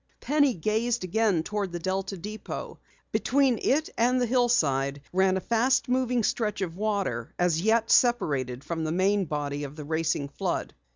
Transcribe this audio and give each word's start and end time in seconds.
Penny 0.19 0.55
gazed 0.55 1.03
again 1.03 1.43
toward 1.43 1.71
the 1.71 1.77
Delta 1.77 2.17
depot. 2.17 2.79
Between 3.11 3.59
it 3.61 3.87
and 3.99 4.19
the 4.19 4.25
hillside 4.25 4.99
ran 5.13 5.37
a 5.37 5.39
fast 5.39 5.87
moving 5.87 6.23
stretch 6.23 6.61
of 6.61 6.75
water, 6.75 7.35
yet 7.53 7.91
separated 7.91 8.63
from 8.63 8.83
the 8.83 8.91
main 8.91 9.25
body 9.25 9.63
of 9.63 9.75
the 9.75 9.85
racing 9.85 10.29
flood. 10.29 10.73